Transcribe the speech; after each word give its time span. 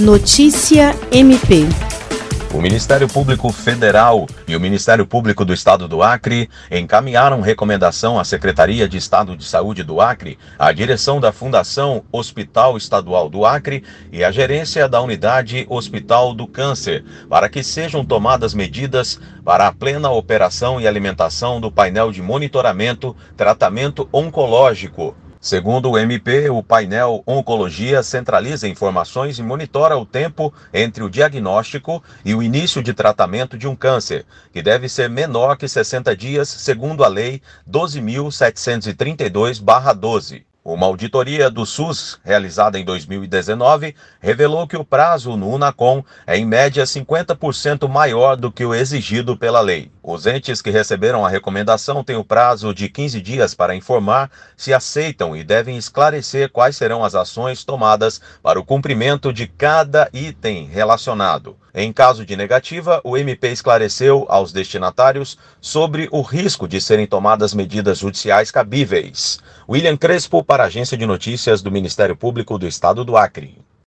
Notícia 0.00 0.92
MP. 1.12 1.68
O 2.52 2.60
Ministério 2.60 3.06
Público 3.06 3.52
Federal 3.52 4.26
e 4.48 4.56
o 4.56 4.60
Ministério 4.60 5.06
Público 5.06 5.44
do 5.44 5.54
Estado 5.54 5.86
do 5.86 6.02
Acre 6.02 6.50
encaminharam 6.68 7.40
recomendação 7.40 8.18
à 8.18 8.24
Secretaria 8.24 8.88
de 8.88 8.96
Estado 8.96 9.36
de 9.36 9.44
Saúde 9.44 9.84
do 9.84 10.00
Acre, 10.00 10.36
à 10.58 10.72
direção 10.72 11.20
da 11.20 11.30
Fundação 11.30 12.02
Hospital 12.10 12.76
Estadual 12.76 13.28
do 13.28 13.46
Acre 13.46 13.84
e 14.10 14.24
à 14.24 14.32
gerência 14.32 14.88
da 14.88 15.00
Unidade 15.00 15.64
Hospital 15.70 16.34
do 16.34 16.48
Câncer, 16.48 17.04
para 17.30 17.48
que 17.48 17.62
sejam 17.62 18.04
tomadas 18.04 18.52
medidas 18.52 19.20
para 19.44 19.68
a 19.68 19.72
plena 19.72 20.10
operação 20.10 20.80
e 20.80 20.88
alimentação 20.88 21.60
do 21.60 21.70
painel 21.70 22.10
de 22.10 22.20
monitoramento 22.20 23.14
tratamento 23.36 24.08
oncológico 24.12 25.14
Segundo 25.44 25.90
o 25.90 25.98
MP, 25.98 26.48
o 26.48 26.62
painel 26.62 27.22
Oncologia 27.26 28.02
centraliza 28.02 28.66
informações 28.66 29.38
e 29.38 29.42
monitora 29.42 29.94
o 29.94 30.06
tempo 30.06 30.50
entre 30.72 31.04
o 31.04 31.10
diagnóstico 31.10 32.02
e 32.24 32.34
o 32.34 32.42
início 32.42 32.82
de 32.82 32.94
tratamento 32.94 33.58
de 33.58 33.68
um 33.68 33.76
câncer, 33.76 34.24
que 34.50 34.62
deve 34.62 34.88
ser 34.88 35.10
menor 35.10 35.58
que 35.58 35.68
60 35.68 36.16
dias, 36.16 36.48
segundo 36.48 37.04
a 37.04 37.08
Lei 37.08 37.42
12.732-12. 37.70 40.44
Uma 40.66 40.86
auditoria 40.86 41.50
do 41.50 41.66
SUS, 41.66 42.18
realizada 42.24 42.78
em 42.78 42.84
2019, 42.86 43.94
revelou 44.18 44.66
que 44.66 44.78
o 44.78 44.84
prazo 44.84 45.36
no 45.36 45.50
UNACOM 45.50 46.02
é 46.26 46.38
em 46.38 46.46
média 46.46 46.84
50% 46.84 47.86
maior 47.86 48.34
do 48.34 48.50
que 48.50 48.64
o 48.64 48.74
exigido 48.74 49.36
pela 49.36 49.60
lei. 49.60 49.92
Os 50.02 50.26
entes 50.26 50.62
que 50.62 50.70
receberam 50.70 51.22
a 51.22 51.28
recomendação 51.28 52.02
têm 52.02 52.16
o 52.16 52.24
prazo 52.24 52.72
de 52.72 52.88
15 52.88 53.20
dias 53.20 53.54
para 53.54 53.76
informar 53.76 54.30
se 54.56 54.72
aceitam 54.72 55.36
e 55.36 55.44
devem 55.44 55.76
esclarecer 55.76 56.50
quais 56.50 56.78
serão 56.78 57.04
as 57.04 57.14
ações 57.14 57.62
tomadas 57.62 58.18
para 58.42 58.58
o 58.58 58.64
cumprimento 58.64 59.34
de 59.34 59.46
cada 59.46 60.08
item 60.14 60.64
relacionado. 60.64 61.58
Em 61.76 61.92
caso 61.92 62.24
de 62.24 62.36
negativa, 62.36 63.00
o 63.02 63.16
MP 63.16 63.48
esclareceu 63.48 64.26
aos 64.28 64.52
destinatários 64.52 65.36
sobre 65.60 66.08
o 66.12 66.22
risco 66.22 66.68
de 66.68 66.80
serem 66.80 67.04
tomadas 67.04 67.52
medidas 67.52 67.98
judiciais 67.98 68.52
cabíveis. 68.52 69.40
William 69.68 69.96
Crespo, 69.96 70.44
para 70.44 70.62
a 70.62 70.66
Agência 70.66 70.96
de 70.96 71.04
Notícias 71.04 71.62
do 71.62 71.72
Ministério 71.72 72.14
Público 72.14 72.58
do 72.58 72.68
Estado 72.68 73.04
do 73.04 73.16
Acre. 73.16 73.63